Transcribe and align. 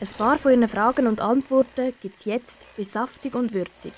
Ein 0.00 0.08
paar 0.18 0.38
von 0.38 0.50
Ihren 0.50 0.66
Fragen 0.68 1.06
und 1.06 1.20
Antworten 1.20 1.94
gibt 2.00 2.18
es 2.18 2.24
jetzt 2.24 2.66
bei 2.76 2.82
Saftig 2.82 3.34
und 3.36 3.54
Würzig. 3.54 3.92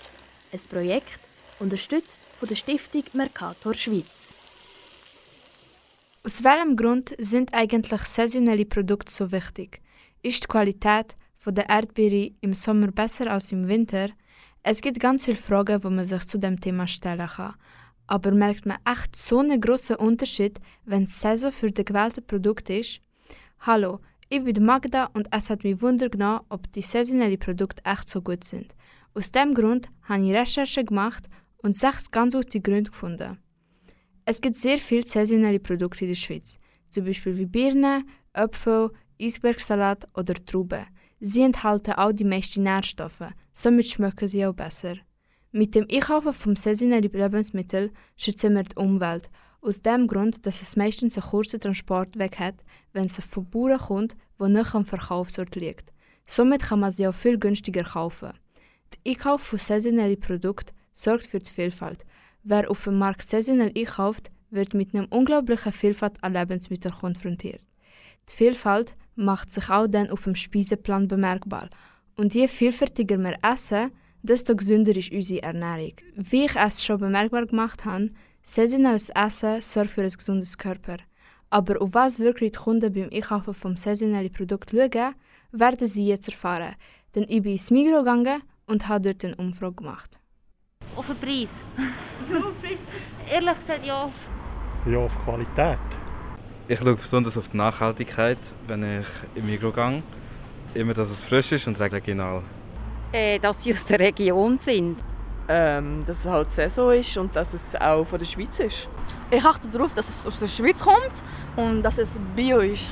Ein 0.52 0.60
Projekt, 0.68 1.20
unterstützt 1.59 2.20
von 2.38 2.48
der 2.48 2.54
Stiftung 2.54 3.04
Mercator 3.14 3.73
Schweiz. 3.73 4.34
Aus 6.23 6.45
welchem 6.45 6.77
Grund 6.77 7.14
sind 7.18 7.54
eigentlich 7.54 8.02
saisonale 8.02 8.66
Produkte 8.66 9.10
so 9.10 9.32
wichtig? 9.32 9.80
Ist 10.23 10.45
die 10.45 10.48
Qualität 10.48 11.16
der 11.46 11.68
Erdbeere 11.68 12.32
im 12.42 12.52
Sommer 12.54 12.88
besser 12.88 13.30
als 13.30 13.52
im 13.52 13.66
Winter? 13.66 14.10
Es 14.62 14.82
gibt 14.82 15.01
ganz 15.01 15.24
viele 15.24 15.37
Fragen, 15.37 15.80
die 15.80 15.88
man 15.88 16.04
sich 16.04 16.26
zu 16.26 16.37
dem 16.37 16.60
Thema 16.60 16.87
stellen 16.87 17.28
kann. 17.28 17.54
Aber 18.06 18.32
merkt 18.32 18.66
man 18.66 18.78
echt 18.84 19.16
so 19.16 19.38
einen 19.38 19.60
grossen 19.60 19.96
Unterschied, 19.96 20.60
wenn 20.84 21.06
Saison 21.06 21.52
für 21.52 21.70
das 21.70 21.84
gewählte 21.87 22.20
Produkt 22.20 22.68
ist? 22.68 23.01
Hallo, 23.60 24.01
ich 24.29 24.43
bin 24.43 24.65
Magda 24.65 25.09
und 25.15 25.29
es 25.30 25.51
hat 25.51 25.63
mich 25.63 25.80
Wunder 25.80 26.09
genommen, 26.09 26.45
ob 26.49 26.71
die 26.73 26.82
saisonalen 26.82 27.38
Produkte 27.38 27.82
echt 27.85 28.09
so 28.09 28.21
gut 28.21 28.45
sind. 28.45 28.74
Aus 29.15 29.30
dem 29.30 29.55
Grund 29.55 29.88
habe 30.02 30.24
ich 30.24 30.35
Recherche 30.35 30.85
gemacht 30.85 31.24
und 31.59 31.77
sechs 31.77 32.10
ganz 32.10 32.35
gute 32.35 32.60
Gründe 32.60 32.91
gefunden. 32.91 33.38
Es 34.24 34.41
gibt 34.41 34.57
sehr 34.57 34.79
viele 34.79 35.07
saisonale 35.07 35.60
Produkte 35.60 36.05
in 36.05 36.10
der 36.10 36.16
Schweiz, 36.16 36.59
zum 36.91 37.05
Beispiel 37.05 37.38
wie 37.38 37.46
Birnen, 37.46 38.09
Äpfel, 38.33 38.91
Eisbergsalat 39.21 40.07
oder 40.15 40.35
Trauben. 40.35 40.87
Sie 41.21 41.43
enthalten 41.43 41.93
auch 41.93 42.13
die 42.13 42.24
meisten 42.24 42.65
Nährstoffe, 42.65 43.33
somit 43.52 43.88
schmecken 43.88 44.29
sie 44.29 44.45
auch 44.45 44.52
besser. 44.52 44.96
Mit 45.52 45.74
dem 45.74 45.87
Einkaufen 45.90 46.33
vom 46.33 46.57
saisonalen 46.57 47.05
Lebensmittel 47.05 47.93
schützen 48.16 48.55
wir 48.55 48.65
die 48.65 48.77
Umwelt, 48.77 49.30
aus 49.60 49.82
dem 49.82 50.07
Grund, 50.07 50.46
dass 50.46 50.62
es 50.62 50.76
meistens 50.76 51.16
einen 51.16 51.29
kurzen 51.29 51.60
Transportweg 51.60 52.38
hat, 52.38 52.57
wenn 52.93 53.07
es 53.07 53.21
von 53.21 53.49
Bauern 53.49 53.79
kommt, 53.79 54.16
wo 54.38 54.46
nicht 54.46 54.74
am 54.74 54.85
Verkaufsort 54.85 55.54
liegt. 55.57 55.93
Somit 56.26 56.62
kann 56.62 56.80
man 56.80 56.90
sie 56.90 57.07
auch 57.07 57.15
viel 57.15 57.38
günstiger 57.38 57.84
kaufen. 57.84 58.32
Der 58.93 59.12
Einkauf 59.12 59.43
von 59.43 59.59
saisonalen 59.59 60.18
Produkten 60.21 60.74
sorgt 60.93 61.27
für 61.27 61.38
die 61.38 61.51
Vielfalt. 61.51 62.04
Wer 62.43 62.71
auf 62.71 62.84
dem 62.84 62.99
Markt 62.99 63.29
saisonal 63.29 63.73
einkauft, 63.77 64.31
wird 64.50 64.75
mit 64.75 64.94
einer 64.94 65.10
unglaublichen 65.10 65.72
Vielfalt 65.72 66.22
an 66.22 66.32
Lebensmitteln 66.32 66.94
konfrontiert. 66.94 67.60
Die 68.28 68.34
Vielfalt 68.34 68.94
macht 69.15 69.53
sich 69.53 69.69
auch 69.71 69.87
dann 69.87 70.10
auf 70.10 70.25
dem 70.25 70.34
Speiseplan 70.34 71.09
bemerkbar. 71.09 71.69
Und 72.16 72.34
je 72.34 72.49
vielfältiger 72.49 73.19
wir 73.19 73.37
essen, 73.43 73.91
desto 74.22 74.56
gesünder 74.56 74.97
ist 74.97 75.12
unsere 75.12 75.43
Ernährung. 75.43 75.94
Wie 76.16 76.44
ich 76.44 76.56
es 76.56 76.84
schon 76.84 76.99
bemerkbar 76.99 77.47
gemacht 77.47 77.84
habe, 77.84 78.10
saisonales 78.47 79.11
Essen 79.11 79.61
sorgt 79.61 79.91
für 79.91 80.03
ein 80.03 80.11
gesundes 80.11 80.56
Körper. 80.56 80.99
Aber 81.50 81.83
auf 81.83 81.94
was 81.94 82.19
wirklich 82.19 82.53
die 82.53 82.59
Kunden 82.59 82.93
beim 82.93 83.11
Einkaufen 83.12 83.55
vom 83.55 83.77
saisonalen 83.77 84.33
Produkt 84.33 84.71
schauen, 84.71 85.15
werden 85.50 85.87
sie 85.87 86.06
jetzt 86.06 86.28
erfahren. 86.28 86.77
Denn 87.15 87.27
ich 87.29 87.43
bin 87.43 87.53
ins 87.53 87.71
Migros 87.71 87.99
gegangen 87.99 88.43
und 88.67 88.89
habe 88.89 89.12
dort 89.12 89.25
eine 89.25 89.37
Umfrage 89.37 89.75
gemacht. 89.75 90.21
Auf 90.95 91.06
den 91.09 91.17
Preis? 91.17 91.49
auf 91.77 92.29
den 92.29 92.61
Preis? 92.61 92.79
Ehrlich 93.29 93.59
gesagt, 93.61 93.85
ja. 93.85 94.11
Ja, 94.87 94.99
auf 94.99 95.25
Qualität. 95.25 95.79
Ich 96.69 96.79
schaue 96.79 96.95
besonders 96.95 97.37
auf 97.37 97.49
die 97.49 97.56
Nachhaltigkeit, 97.56 98.39
wenn 98.69 99.01
ich 99.01 99.06
im 99.35 99.47
Migros 99.47 99.75
gehe. 99.75 100.03
Immer, 100.75 100.95
dass 100.95 101.11
es 101.11 101.19
frisch 101.19 101.53
ist 101.53 101.67
und 101.67 101.81
regional. 101.81 102.43
Äh, 103.12 103.39
dass 103.41 103.65
sie 103.65 103.73
aus 103.73 103.85
der 103.87 103.99
Region 103.99 104.59
sind. 104.61 104.99
Ähm, 105.49 106.05
dass 106.07 106.21
es 106.21 106.27
halt 106.27 106.51
Saison 106.51 106.93
ist 106.93 107.17
und 107.17 107.34
dass 107.37 107.55
es 107.55 107.77
auch 107.77 108.05
von 108.05 108.19
der 108.19 108.27
Schweiz 108.27 108.59
ist. 108.59 108.89
Ich 109.31 109.45
achte 109.45 109.69
darauf, 109.69 109.95
dass 109.95 110.09
es 110.09 110.27
aus 110.27 110.41
der 110.41 110.49
Schweiz 110.49 110.79
kommt 110.81 111.12
und 111.57 111.83
dass 111.83 111.99
es 111.99 112.11
Bio 112.34 112.59
ist. 112.59 112.91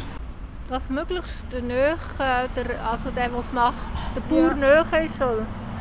Dass 0.69 0.89
möglichst 0.89 1.45
der 1.53 1.63
Nähe, 1.63 1.97
der, 2.19 2.91
also 2.91 3.11
der, 3.11 3.29
der 3.29 3.39
es 3.39 3.53
macht, 3.53 3.77
der 4.15 4.21
Bauer 4.21 4.51
ja. 4.51 4.85
Nähe 4.85 5.07
ist. 5.07 5.15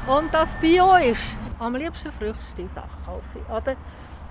Und 0.08 0.34
dass 0.34 0.56
Bio 0.56 0.96
ist. 0.96 1.22
Am 1.60 1.76
liebsten 1.76 2.12
früchste 2.12 2.68
Sachen 2.74 3.06
kaufe 3.06 3.24
ich. 3.36 3.56
Oder 3.56 3.76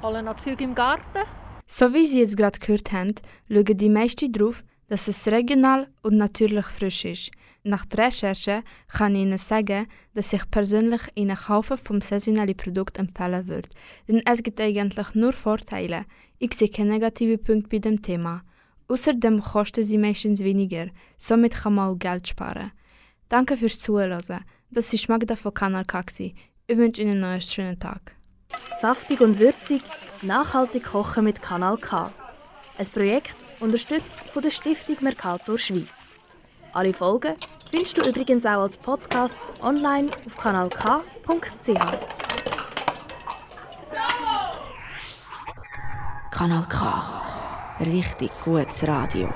alle 0.02 0.22
noch 0.22 0.36
Zeug 0.36 0.60
im 0.60 0.75
Garten. 0.75 1.25
So 1.66 1.94
wie 1.94 2.04
Sie 2.04 2.20
jetzt 2.20 2.36
gerade 2.36 2.58
gehört 2.58 2.92
haben, 2.92 3.14
schauen 3.48 3.76
die 3.76 3.88
meisten 3.88 4.32
darauf, 4.32 4.64
dass 4.88 5.08
es 5.08 5.26
regional 5.28 5.88
und 6.02 6.19
natürlich 6.19 6.66
frisch 6.66 7.04
ist. 7.04 7.31
Nach 7.64 7.86
der 7.86 8.06
Recherche 8.06 8.64
kann 8.88 9.14
ich 9.14 9.22
Ihnen 9.22 9.38
sagen, 9.38 9.86
dass 10.14 10.32
ich 10.32 10.50
persönlich 10.50 11.02
Ihnen 11.14 11.36
Kaufen 11.36 11.78
vom 11.78 12.00
saisonalen 12.00 12.56
Produkt 12.56 12.98
empfehlen 12.98 13.46
würde. 13.46 13.68
Denn 14.08 14.20
es 14.26 14.42
gibt 14.42 14.60
eigentlich 14.60 15.14
nur 15.14 15.32
Vorteile. 15.32 16.04
Ich 16.38 16.54
sehe 16.54 16.68
keine 16.68 16.90
negativen 16.90 17.42
Punkte 17.42 17.68
bei 17.68 17.78
dem 17.78 18.02
Thema. 18.02 18.42
Außerdem 18.88 19.40
kosten 19.40 19.84
sie 19.84 19.96
meistens 19.96 20.42
weniger, 20.42 20.88
somit 21.16 21.54
kann 21.54 21.74
man 21.74 21.94
auch 21.94 21.98
Geld 21.98 22.26
sparen. 22.28 22.72
Danke 23.28 23.56
fürs 23.56 23.78
Zuhören. 23.78 24.44
Das 24.70 24.92
ist 24.92 25.08
Magda 25.08 25.36
von 25.36 25.54
Kanal 25.54 25.84
Kaxi. 25.84 26.34
Ich 26.66 26.76
wünsche 26.76 27.02
Ihnen 27.02 27.22
einen 27.22 27.40
schönen 27.40 27.78
Tag. 27.78 28.16
Saftig 28.80 29.20
und 29.20 29.38
würzig, 29.38 29.82
nachhaltig 30.20 30.84
kochen 30.84 31.24
mit 31.24 31.40
Kanal 31.40 31.78
K. 31.78 32.12
Ein 32.76 32.86
Projekt 32.88 33.36
unterstützt 33.60 34.18
von 34.20 34.42
der 34.42 34.50
Stiftung 34.50 34.96
Mercator 35.00 35.56
Schweiz. 35.58 35.86
Alle 36.72 36.92
Folgen 36.92 37.34
findest 37.72 37.96
du 37.96 38.02
übrigens 38.02 38.44
auch 38.44 38.62
als 38.62 38.76
Podcast 38.76 39.34
online 39.62 40.10
auf 40.26 40.36
kanalk.ch. 40.36 41.74
Kanal 46.30 46.66
K. 46.68 47.22
Richtig 47.80 48.30
gutes 48.44 48.86
Radio. 48.86 49.28